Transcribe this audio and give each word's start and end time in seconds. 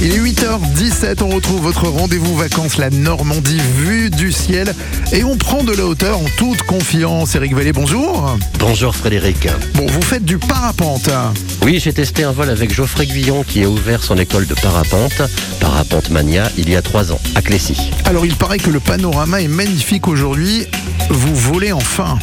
Il 0.00 0.12
est 0.12 0.18
8h17, 0.18 1.22
on 1.24 1.28
retrouve 1.28 1.60
votre 1.62 1.88
rendez-vous 1.88 2.36
vacances, 2.36 2.76
la 2.78 2.88
Normandie 2.88 3.60
vue 3.76 4.10
du 4.10 4.30
ciel. 4.30 4.72
Et 5.12 5.24
on 5.24 5.36
prend 5.36 5.64
de 5.64 5.72
la 5.72 5.84
hauteur 5.86 6.18
en 6.18 6.24
toute 6.36 6.62
confiance. 6.62 7.34
Eric 7.34 7.54
Vallée, 7.54 7.72
bonjour. 7.72 8.36
Bonjour 8.60 8.94
Frédéric. 8.94 9.48
Bon, 9.74 9.86
vous 9.86 10.02
faites 10.02 10.24
du 10.24 10.38
parapente. 10.38 11.08
hein. 11.08 11.34
Oui, 11.62 11.80
j'ai 11.82 11.92
testé 11.92 12.22
un 12.22 12.30
vol 12.30 12.48
avec 12.48 12.72
Geoffrey 12.72 13.06
Guillon 13.06 13.42
qui 13.42 13.64
a 13.64 13.68
ouvert 13.68 14.02
son 14.02 14.16
école 14.18 14.46
de 14.46 14.54
parapente, 14.54 15.20
Parapente 15.58 16.10
Mania, 16.10 16.48
il 16.56 16.70
y 16.70 16.76
a 16.76 16.82
trois 16.82 17.10
ans, 17.12 17.20
à 17.34 17.42
Clécy. 17.42 17.76
Alors, 18.04 18.24
il 18.24 18.36
paraît 18.36 18.58
que 18.58 18.70
le 18.70 18.78
panorama 18.80 19.40
est 19.40 19.48
magnifique 19.48 20.06
aujourd'hui. 20.06 20.66
Vous 21.10 21.34
volez 21.34 21.72
enfin. 21.72 22.18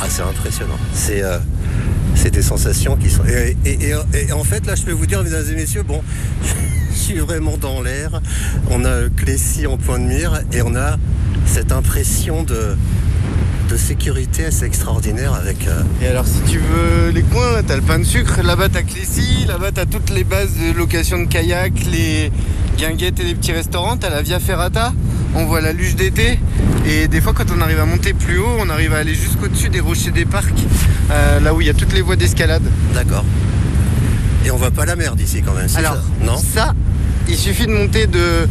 Ah, 0.00 0.06
c'est 0.08 0.22
impressionnant. 0.22 0.78
C'est 0.92 1.22
euh, 1.22 1.38
c'est 2.20 2.30
des 2.30 2.42
sensations 2.42 2.96
qui 2.96 3.10
sont. 3.10 3.22
Et, 3.24 3.56
et- 3.64 3.90
et- 3.90 4.26
et 4.28 4.32
en 4.32 4.44
fait, 4.44 4.66
là, 4.66 4.74
je 4.74 4.82
peux 4.82 4.92
vous 4.92 5.06
dire, 5.06 5.22
mesdames 5.22 5.44
et 5.50 5.54
messieurs, 5.54 5.82
bon, 5.82 6.02
je 6.92 6.96
suis 6.98 7.18
vraiment 7.18 7.56
dans 7.56 7.80
l'air. 7.80 8.20
On 8.70 8.84
a 8.84 9.08
Clécy 9.16 9.66
en 9.66 9.76
point 9.76 9.98
de 9.98 10.04
mire 10.04 10.40
et 10.52 10.62
on 10.62 10.74
a 10.74 10.96
cette 11.46 11.72
impression 11.72 12.42
de, 12.42 12.76
de 13.70 13.76
sécurité 13.76 14.46
assez 14.46 14.64
extraordinaire 14.64 15.32
avec. 15.34 15.66
euh, 15.68 15.82
Et 16.02 16.06
alors 16.08 16.26
si 16.26 16.40
tu 16.50 16.58
veux 16.58 17.10
les 17.10 17.22
coins, 17.22 17.52
là 17.52 17.62
t'as 17.66 17.76
le 17.76 17.82
pain 17.82 17.98
de 17.98 18.04
sucre, 18.04 18.42
là-bas 18.42 18.68
t'as 18.68 18.82
Clécy, 18.82 19.44
là-bas 19.46 19.70
t'as 19.72 19.86
toutes 19.86 20.10
les 20.10 20.24
bases 20.24 20.54
de 20.56 20.76
location 20.76 21.18
de 21.20 21.26
kayak, 21.26 21.72
les 21.90 22.30
guinguettes 22.78 23.20
et 23.20 23.24
les 23.24 23.34
petits 23.34 23.52
restaurants, 23.52 23.96
t'as 23.96 24.10
la 24.10 24.22
Via 24.22 24.40
Ferrata, 24.40 24.92
on 25.38 25.46
voit 25.46 25.60
la 25.60 25.72
luge 25.72 25.94
d'été, 25.94 26.38
et 26.86 27.06
des 27.08 27.20
fois 27.20 27.32
quand 27.32 27.44
on 27.56 27.60
arrive 27.60 27.78
à 27.80 27.84
monter 27.86 28.12
plus 28.12 28.38
haut, 28.38 28.56
on 28.60 28.68
arrive 28.70 28.92
à 28.92 28.98
aller 28.98 29.14
jusqu'au-dessus 29.14 29.68
des 29.68 29.80
rochers 29.80 30.10
des 30.10 30.24
parcs, 30.24 30.52
euh, 31.10 31.40
là 31.40 31.54
où 31.54 31.60
il 31.60 31.66
y 31.66 31.70
a 31.70 31.74
toutes 31.74 31.92
les 31.92 32.02
voies 32.02 32.16
d'escalade. 32.16 32.62
D'accord. 32.92 33.24
Et 34.44 34.50
on 34.50 34.56
voit 34.56 34.70
pas 34.72 34.84
la 34.84 34.96
mer 34.96 35.14
d'ici 35.16 35.42
quand 35.42 35.52
même. 35.54 35.68
c'est 35.68 35.78
Alors 35.78 35.94
ça 35.94 36.02
non 36.24 36.36
ça, 36.36 36.74
il 37.28 37.36
suffit 37.36 37.66
de 37.66 37.72
monter 37.72 38.06
de... 38.06 38.48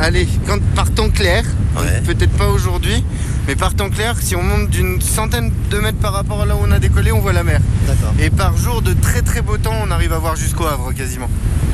Allez, 0.00 0.28
quand 0.46 0.58
par 0.74 0.90
temps 0.90 1.10
clair, 1.10 1.44
Ouais. 1.76 2.00
peut-être 2.04 2.32
pas 2.32 2.48
aujourd'hui, 2.48 3.04
mais 3.46 3.54
par 3.54 3.74
temps 3.74 3.90
clair, 3.90 4.16
si 4.20 4.34
on 4.34 4.42
monte 4.42 4.70
d'une 4.70 5.00
centaine 5.00 5.52
de 5.70 5.78
mètres 5.78 5.98
par 5.98 6.12
rapport 6.12 6.42
à 6.42 6.46
là 6.46 6.56
où 6.56 6.60
on 6.66 6.70
a 6.72 6.78
décollé, 6.80 7.12
on 7.12 7.20
voit 7.20 7.32
la 7.32 7.44
mer. 7.44 7.60
D'accord. 7.86 8.12
Et 8.20 8.28
par 8.28 8.56
jour 8.56 8.82
de 8.82 8.92
très 8.92 9.22
très 9.22 9.40
beau 9.40 9.56
temps, 9.56 9.74
on 9.86 9.90
arrive 9.92 10.12
à 10.12 10.18
voir 10.18 10.34
jusqu'au 10.36 10.66
Havre 10.66 10.92
quasiment. 10.92 11.30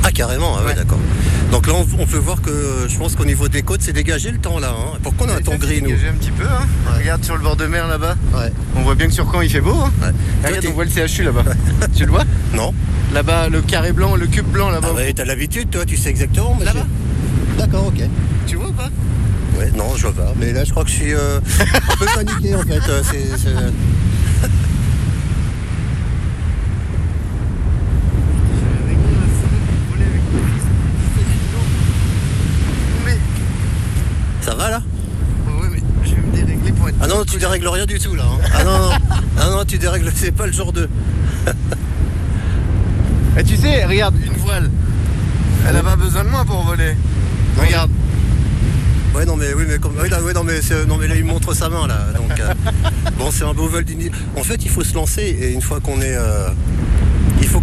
Ah, 0.07 0.11
carrément, 0.13 0.55
ah 0.57 0.61
ouais, 0.61 0.67
Ouais. 0.69 0.73
d'accord. 0.73 0.99
Donc 1.51 1.67
là, 1.67 1.73
on, 1.75 1.85
on 2.01 2.05
peut 2.05 2.17
voir 2.17 2.41
que 2.41 2.49
euh, 2.49 2.87
je 2.87 2.97
pense 2.97 3.15
qu'au 3.17 3.25
niveau 3.25 3.49
des 3.49 3.61
côtes, 3.61 3.81
c'est 3.81 3.91
dégagé 3.91 4.31
le 4.31 4.37
temps 4.37 4.57
là. 4.57 4.69
hein. 4.69 4.97
Pourquoi 5.03 5.27
on 5.27 5.29
a 5.31 5.33
un 5.35 5.41
temps 5.41 5.55
gris, 5.57 5.81
nous 5.81 5.87
Dégagé 5.89 6.07
un 6.07 6.13
petit 6.13 6.31
peu. 6.31 6.45
hein. 6.45 6.65
Ouais. 6.93 6.99
Regarde 7.01 7.25
sur 7.25 7.35
le 7.35 7.43
bord 7.43 7.57
de 7.57 7.65
mer 7.65 7.87
là-bas. 7.87 8.15
Ouais. 8.33 8.51
On 8.77 8.83
voit 8.83 8.95
bien 8.95 9.07
que 9.07 9.13
sur 9.13 9.29
Caen 9.29 9.41
il 9.41 9.49
fait 9.49 9.59
beau. 9.59 9.75
hein. 9.75 9.91
regarde, 10.45 10.65
on 10.69 10.73
voit 10.73 10.85
le 10.85 10.91
CHU 11.07 11.23
là-bas. 11.23 11.43
tu 11.95 12.05
le 12.05 12.11
vois? 12.11 12.23
Non 12.53 12.73
Là-bas, 13.13 13.49
le 13.49 13.61
carré 13.61 13.91
blanc, 13.91 14.15
le 14.15 14.27
cube 14.27 14.47
blanc 14.47 14.69
là-bas. 14.69 14.87
Ah 14.91 14.95
ouais, 14.95 15.11
t'as 15.13 15.25
l'habitude, 15.25 15.69
toi, 15.71 15.83
tu 15.85 15.97
sais 15.97 16.09
exactement. 16.09 16.55
mais 16.57 16.63
Là-bas? 16.65 16.85
D'accord, 17.57 17.87
ok. 17.87 18.01
Tu 18.45 18.55
vois 18.55 18.69
ou 18.69 18.73
pas? 18.73 18.89
Ouais, 19.57 19.71
non, 19.75 19.93
je 19.97 20.03
vois 20.07 20.13
pas. 20.13 20.33
Mais 20.39 20.53
là, 20.53 20.63
je 20.63 20.71
crois 20.71 20.85
que 20.85 20.89
je 20.89 20.95
suis 20.95 21.13
euh, 21.13 21.39
un 21.39 21.95
peu 21.97 22.05
paniqué 22.15 22.55
en 22.55 22.61
fait. 22.61 22.79
euh, 22.89 23.01
Ça 34.41 34.55
va 34.55 34.69
là 34.69 34.81
ouais, 35.47 35.67
mais 35.71 35.81
je 36.05 36.15
vais 36.15 36.21
me 36.21 36.31
dérégler 36.35 36.71
pour 36.71 36.87
être. 36.89 36.95
Ah 37.01 37.07
non, 37.07 37.16
tu 37.29 37.37
dérègles 37.37 37.67
rien 37.67 37.85
du 37.85 37.99
tout 37.99 38.15
là. 38.15 38.23
hein. 38.25 38.39
Ah 38.53 38.63
non, 38.63 38.79
non, 38.79 38.89
ah 39.39 39.49
non, 39.51 39.65
tu 39.65 39.77
dérègles, 39.77 40.11
c'est 40.15 40.31
pas 40.31 40.45
le 40.47 40.53
genre 40.53 40.73
de. 40.73 40.89
Et 43.37 43.43
tu 43.43 43.55
sais, 43.55 43.85
regarde, 43.85 44.15
une 44.25 44.33
voile. 44.37 44.69
Elle 45.67 45.75
a 45.75 45.83
pas 45.83 45.95
besoin 45.95 46.23
de 46.23 46.29
moi 46.29 46.43
pour 46.45 46.63
voler. 46.63 46.95
Regarde. 47.57 47.91
Ouais, 49.13 49.25
non, 49.25 49.35
mais 49.35 49.53
oui, 49.55 49.63
mais 49.67 49.77
comme. 49.77 49.93
oui, 50.01 50.09
là, 50.09 50.21
ouais, 50.21 50.33
non, 50.33 50.43
mais 50.43 50.59
non, 50.87 50.97
mais 50.97 51.07
là, 51.07 51.15
il 51.15 51.25
montre 51.25 51.53
sa 51.55 51.69
main 51.69 51.87
là. 51.87 52.07
Donc, 52.15 52.39
euh, 52.39 52.53
bon, 53.17 53.29
c'est 53.31 53.43
un 53.43 53.53
beau 53.53 53.67
vol 53.67 53.83
d'une. 53.83 54.09
En 54.35 54.43
fait, 54.43 54.63
il 54.63 54.69
faut 54.69 54.83
se 54.83 54.93
lancer 54.95 55.21
et 55.23 55.51
une 55.53 55.61
fois 55.61 55.79
qu'on 55.79 56.01
est. 56.01 56.15
euh, 56.15 56.49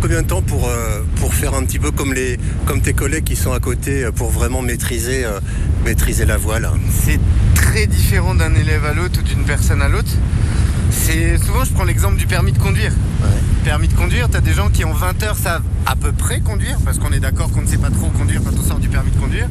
combien 0.04 0.20
de 0.20 0.26
temps 0.26 0.42
pour, 0.42 0.69
euh, 0.69 1.00
pour 1.16 1.32
faire 1.32 1.54
un 1.54 1.65
petit 1.65 1.78
peu 1.78 1.91
comme, 1.91 2.12
les, 2.12 2.38
comme 2.66 2.82
tes 2.82 2.92
collègues 2.92 3.25
qui 3.25 3.37
sont 3.37 3.54
à 3.54 3.59
côté 3.59 4.04
euh, 4.04 4.12
pour 4.12 4.28
vraiment 4.28 4.60
maîtriser, 4.60 5.25
euh, 5.25 5.41
maîtriser 5.82 6.26
la 6.26 6.37
voile? 6.37 6.69
C'est 6.92 7.19
très 7.54 7.87
différent 7.87 8.34
d'un 8.34 8.54
élève 8.54 8.84
à 8.84 8.92
l'autre 8.92 9.20
ou 9.20 9.22
d'une 9.22 9.44
personne 9.44 9.81
à 9.81 9.88
l'autre. 9.88 10.10
C'est 10.91 11.38
souvent 11.38 11.65
je 11.65 11.72
prends 11.72 11.84
l'exemple 11.84 12.16
du 12.16 12.26
permis 12.26 12.53
de 12.53 12.59
conduire. 12.59 12.92
Permis 13.65 13.88
de 13.88 13.94
conduire, 13.94 14.28
tu 14.28 14.37
as 14.37 14.42
des 14.42 14.53
gens 14.53 14.69
qui 14.69 14.84
en 14.84 14.92
20 14.92 15.22
heures 15.22 15.38
savent 15.38 15.62
à 15.87 15.97
peu 15.97 16.12
près 16.12 16.41
conduire 16.41 16.76
parce 16.84 16.98
qu'on 16.98 17.10
est 17.10 17.21
d'accord 17.21 17.50
qu'on 17.50 17.62
ne 17.62 17.66
sait 17.66 17.78
pas 17.78 17.88
trop 17.88 18.09
conduire 18.09 18.42
quand 18.44 18.53
on 18.59 18.62
sort 18.62 18.81
du 18.81 18.91
permis 18.91 19.10
de 19.10 19.19
conduire. 19.19 19.48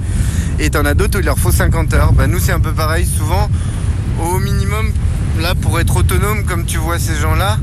Et 0.60 0.70
tu 0.70 0.78
en 0.78 0.86
as 0.86 0.94
d'autres 0.94 1.18
où 1.18 1.22
il 1.22 1.26
leur 1.26 1.40
faut 1.40 1.52
50 1.52 1.96
heures. 1.96 2.14
Bah, 2.14 2.28
nous 2.28 2.38
c'est 2.38 2.52
un 2.52 2.60
peu 2.60 2.74
pareil, 2.74 3.08
souvent 3.08 3.50
au 4.22 4.38
minimum 4.38 4.92
là 5.42 5.56
pour 5.56 5.80
être 5.80 5.96
autonome 5.96 6.44
comme 6.44 6.66
tu 6.66 6.78
vois 6.78 7.00
ces 7.00 7.16
gens-là, 7.16 7.58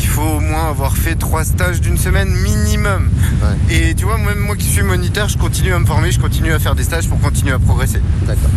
il 0.00 0.06
faut 0.06 0.22
au 0.22 0.40
moins 0.40 0.68
avoir 0.70 0.96
fait 0.96 1.14
trois 1.14 1.44
stages 1.44 1.80
d'une 1.80 1.98
semaine 1.98 2.30
minimum. 2.30 3.08
Et 3.70 3.94
tu 3.94 4.04
vois, 4.04 4.18
même 4.18 4.38
moi 4.38 4.56
qui 4.56 4.66
suis 4.66 4.82
moniteur, 4.82 5.28
je 5.28 5.38
continue 5.38 5.72
à 5.72 5.78
me 5.78 5.86
former, 5.86 6.10
je 6.10 6.18
continue 6.18 6.52
à 6.52 6.58
faire 6.58 6.74
des 6.74 6.82
stages 6.84 7.08
pour 7.08 7.20
continuer 7.20 7.52
à 7.52 7.58
progresser. 7.58 8.00
D'accord. 8.26 8.50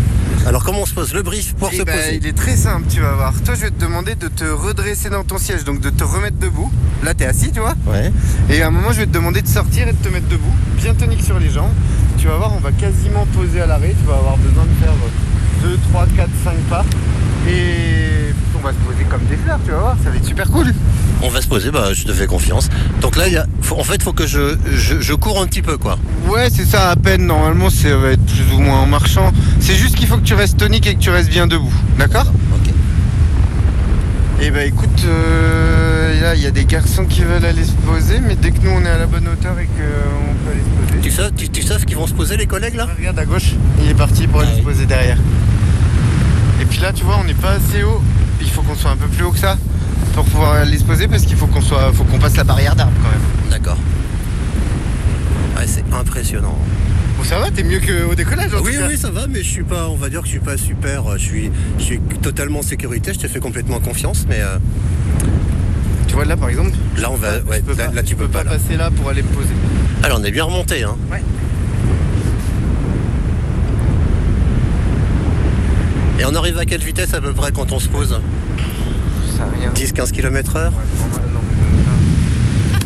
Alors, 0.46 0.64
comment 0.64 0.82
on 0.82 0.86
se 0.86 0.94
pose 0.94 1.14
Le 1.14 1.22
brief 1.22 1.54
pour 1.56 1.70
Eh 1.72 1.78
se 1.78 1.84
ben, 1.84 1.96
poser 1.96 2.16
il 2.22 2.28
est 2.28 2.34
très 2.38 2.56
simple, 2.56 2.86
tu 2.90 3.00
vas 3.00 3.14
voir. 3.14 3.34
Toi, 3.46 3.56
je 3.56 3.62
vais 3.62 3.72
te 3.72 3.80
demander 3.80 4.16
de 4.16 4.28
te 4.28 4.44
redresser 4.44 5.10
dans 5.10 5.24
ton 5.24 5.38
siège, 5.38 5.64
donc 5.64 5.80
de 5.80 5.90
te 5.90 6.04
remettre 6.04 6.38
debout. 6.38 6.72
Là, 7.04 7.14
tu 7.14 7.24
es 7.24 7.28
assis, 7.28 7.52
tu 7.52 7.60
vois. 7.60 7.76
Ouais. 7.86 8.12
Et 8.50 8.62
à 8.62 8.68
un 8.68 8.72
moment, 8.72 8.92
je 8.92 9.00
vais 9.00 9.06
te 9.06 9.14
demander 9.14 9.42
de 9.42 9.48
sortir 9.48 9.88
et 9.88 9.94
de 9.94 9.98
te 9.98 10.10
mettre 10.10 10.28
debout, 10.28 10.54
bien 10.78 10.94
tonique 10.96 11.24
sur 11.24 11.40
les 11.40 11.50
jambes. 11.50 11.72
Tu 12.18 12.28
vas 12.28 12.38
voir, 12.38 12.54
on 12.54 12.60
va 12.60 12.72
quasiment 12.72 13.26
poser 13.28 13.62
à 13.62 13.68
l'arrêt. 13.68 13.96
Tu 14.00 14.08
vas 14.08 14.16
avoir 14.16 14.38
besoin 14.38 14.64
de 14.64 14.84
faire 14.84 14.94
2, 15.64 15.78
3, 15.92 16.08
4, 16.16 16.30
5 16.44 16.58
pas. 16.70 16.86
Et 17.48 18.34
on 18.58 18.62
va 18.66 18.72
se 18.72 18.78
poser 18.78 19.04
comme 19.10 19.24
des 19.30 19.38
fleurs, 19.38 19.60
tu 19.66 19.72
vas 19.72 19.80
voir. 19.80 19.98
Ça 20.04 20.10
va 20.10 20.16
être 20.16 20.26
super 20.26 20.50
cool. 20.50 20.74
On 21.26 21.30
va 21.30 21.42
se 21.42 21.48
poser, 21.48 21.72
bah, 21.72 21.94
je 21.94 22.04
te 22.04 22.12
fais 22.12 22.28
confiance. 22.28 22.70
Donc 23.02 23.16
là, 23.16 23.28
il 23.28 23.34
y 23.34 23.38
a, 23.38 23.46
faut- 23.62 23.80
en 23.80 23.84
fait, 23.84 23.96
il 23.96 24.04
faut 24.04 24.12
que 24.14 24.28
je, 24.28 24.58
je, 24.76 25.00
je 25.00 25.14
cours 25.14 25.42
un 25.42 25.48
petit 25.48 25.62
peu, 25.62 25.78
quoi. 25.78 25.98
Ouais, 26.28 26.50
c'est 26.52 26.66
ça 26.66 26.90
à 26.92 26.96
peine. 26.98 27.26
Normalement, 27.26 27.70
ça 27.70 27.96
va 27.96 28.10
être 28.12 28.26
plus 28.26 28.54
ou 28.54 28.60
moins 28.60 28.80
en 28.82 28.86
marchant. 28.86 29.32
C'est 29.62 29.76
juste 29.76 29.96
qu'il 29.96 30.08
faut 30.08 30.18
que 30.18 30.24
tu 30.26 30.34
restes 30.34 30.58
tonique 30.58 30.86
et 30.86 30.96
que 30.96 31.00
tu 31.00 31.10
restes 31.10 31.30
bien 31.30 31.48
debout. 31.48 31.74
D'accord? 31.98 32.26
Ok. 32.54 32.74
Eh 34.42 34.52
ben 34.52 34.68
écoute, 34.68 35.06
euh, 35.06 36.20
là 36.22 36.36
il 36.36 36.42
y 36.42 36.46
a 36.48 36.52
des 36.52 36.66
garçons 36.66 37.06
qui 37.06 37.22
veulent 37.24 37.46
aller 37.46 37.64
se 37.64 37.72
poser, 37.72 38.20
mais 38.20 38.36
dès 38.36 38.52
que 38.52 38.60
nous 38.62 38.72
on 38.72 38.84
est 38.84 38.90
à 38.90 38.98
la 38.98 39.06
bonne 39.06 39.26
hauteur 39.28 39.58
et 39.58 39.68
qu'on 39.68 40.34
peut 40.44 40.52
aller 40.52 40.60
se 40.60 40.92
poser. 40.92 41.02
Tu 41.02 41.12
sais, 41.12 41.32
tu, 41.38 41.50
tu 41.50 41.62
sais 41.62 41.80
ce 41.80 41.86
qu'ils 41.86 41.96
vont 41.96 42.08
se 42.08 42.14
poser, 42.14 42.36
les 42.36 42.48
collègues, 42.48 42.76
là? 42.76 42.90
Regarde 42.98 43.18
à 43.20 43.24
gauche, 43.26 43.54
il 43.82 43.90
est 43.90 43.94
parti 43.94 44.28
pour 44.28 44.42
aller 44.42 44.50
Ah 44.52 44.56
se 44.56 44.60
oui. 44.60 44.66
poser 44.66 44.86
derrière. 44.86 45.18
Et 46.62 46.66
puis 46.66 46.80
là 46.82 46.92
tu 46.92 47.06
vois, 47.06 47.18
on 47.22 47.24
n'est 47.24 47.34
pas 47.36 47.52
assez 47.52 47.84
haut. 47.84 48.02
Il 48.42 48.50
faut 48.50 48.64
qu'on 48.64 48.76
soit 48.76 48.92
un 48.92 48.98
peu 48.98 49.08
plus 49.08 49.24
haut 49.24 49.32
que 49.32 49.40
ça 49.40 49.58
pour 50.14 50.26
pouvoir 50.26 50.54
aller 50.54 50.78
se 50.78 50.84
poser 50.84 51.08
parce 51.08 51.24
qu'il 51.24 51.36
faut 51.38 51.48
qu'on 51.48 51.62
soit, 51.62 51.92
faut 51.94 52.04
qu'on 52.04 52.20
passe 52.20 52.36
la 52.38 52.44
barrière 52.44 52.76
d'arbre 52.76 52.94
quand 53.02 53.10
même. 53.10 53.50
D'accord. 53.52 53.78
Ouais, 55.58 55.66
c'est 55.68 55.84
impressionnant. 55.94 56.58
Bon 57.18 57.24
ça 57.24 57.40
va, 57.40 57.52
t'es 57.52 57.64
mieux 57.64 57.80
qu'au 57.80 58.16
décollage 58.16 58.54
en 58.54 58.62
Oui, 58.62 58.74
tout 58.74 58.80
cas. 58.80 58.88
oui, 58.90 58.98
ça 58.98 59.12
va, 59.12 59.28
mais 59.28 59.44
je 59.44 59.50
suis 59.50 59.64
pas, 59.64 59.88
on 59.90 59.96
va 59.96 60.10
dire 60.10 60.22
que 60.22 60.26
je 60.26 60.32
suis 60.32 60.40
pas 60.40 60.58
super. 60.58 61.08
euh, 61.12 61.18
Je 61.18 61.24
suis, 61.24 61.52
je 61.78 61.84
suis 61.84 62.00
totalement 62.22 62.60
en 62.60 62.64
sécurité. 62.64 63.14
Je 63.14 63.20
te 63.20 63.28
fais 63.28 63.40
complètement 63.40 63.80
confiance, 63.80 64.26
mais 64.28 64.40
euh, 64.42 64.58
Tu 66.08 66.16
vois 66.16 66.26
là 66.26 66.36
par 66.38 66.50
exemple, 66.50 66.72
là, 66.98 67.10
on 67.12 67.16
va, 67.16 67.38
ouais, 67.50 67.62
peux 67.62 67.76
là, 67.76 67.86
pas, 67.88 67.94
là, 67.94 68.04
tu 68.04 68.16
peux 68.16 68.28
pas. 68.28 68.44
là. 68.44 68.52
passer 68.52 68.78
là 68.78 68.90
pour 68.92 69.10
aller 69.10 69.22
me 69.22 69.28
poser. 69.30 69.54
Alors, 70.04 70.20
on 70.20 70.24
est 70.24 70.32
bien 70.32 70.44
remonté, 70.44 70.84
hein. 70.84 70.96
Ouais. 71.12 71.22
Et 76.20 76.26
on 76.26 76.36
arrive 76.36 76.58
à 76.60 76.66
quelle 76.66 76.82
vitesse 76.84 77.14
à 77.14 77.22
peu 77.22 77.34
près 77.34 77.52
quand 77.52 77.72
on 77.72 77.80
se 77.80 77.88
pose? 77.90 78.20
10-15 79.72 80.12
km 80.12 80.56
heure 80.56 80.74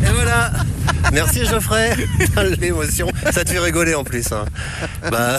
Et 0.02 0.12
voilà 0.12 0.52
Merci 1.12 1.44
Geoffrey 1.46 1.96
L'émotion, 2.60 3.08
ça 3.32 3.44
te 3.44 3.50
fait 3.50 3.58
rigoler 3.58 3.94
en 3.94 4.04
plus. 4.04 4.30
hein. 4.32 4.44
Bah, 5.10 5.38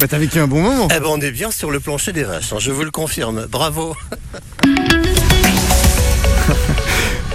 Bah 0.00 0.06
t'as 0.08 0.18
vécu 0.18 0.38
un 0.40 0.46
bon 0.46 0.62
moment. 0.62 0.88
eh 0.94 1.00
ben, 1.00 1.06
on 1.08 1.20
est 1.20 1.30
bien 1.30 1.50
sur 1.50 1.70
le 1.70 1.80
plancher 1.80 2.12
des 2.12 2.24
vaches, 2.24 2.52
hein, 2.52 2.58
je 2.60 2.70
vous 2.70 2.84
le 2.84 2.90
confirme. 2.90 3.46
Bravo 3.50 3.96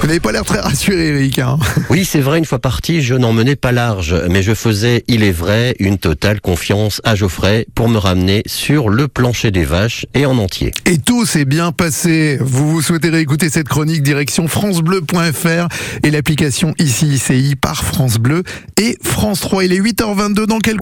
Vous 0.04 0.08
n'avez 0.10 0.20
pas 0.20 0.34
l'air 0.34 0.44
très 0.44 0.60
rassuré, 0.60 1.08
Eric. 1.08 1.40
hein. 1.40 1.58
Oui, 1.90 2.04
c'est 2.04 2.20
vrai, 2.20 2.38
une 2.38 2.44
fois 2.44 2.60
parti, 2.60 3.02
je 3.02 3.14
n'en 3.16 3.32
menais 3.32 3.56
pas 3.56 3.72
large, 3.72 4.14
mais 4.30 4.44
je 4.44 4.54
faisais, 4.54 5.06
il 5.08 5.24
est 5.24 5.32
vrai, 5.32 5.78
une 5.80 5.98
totale 5.98 6.42
confiance 6.42 7.00
à 7.06 7.16
Geoffrey 7.16 7.66
pour 7.74 7.88
me 7.88 7.98
ramener 7.98 8.44
sur 8.46 8.90
le 8.90 9.08
plancher 9.08 9.50
des 9.52 9.64
vaches 9.64 10.06
et 10.14 10.26
en 10.26 10.38
entier. 10.40 10.74
Et 10.86 10.98
tout 10.98 11.26
s'est 11.26 11.46
bien 11.46 11.72
passé. 11.72 12.38
Vous 12.42 12.70
vous 12.70 12.82
souhaitez 12.82 13.08
réécouter 13.12 13.50
cette 13.50 13.70
chronique 13.70 14.04
direction 14.04 14.50
francebleu.fr 14.50 15.70
et 16.04 16.12
l'application 16.12 16.74
ici 16.80 17.08
ICI 17.08 17.56
par 17.56 17.86
France 17.86 18.18
Bleu 18.18 18.44
et 18.78 18.98
France 19.02 19.40
3. 19.40 19.64
Il 19.64 19.72
est 19.72 19.80
8h22 19.80 20.48
dans 20.48 20.60
quelques 20.60 20.72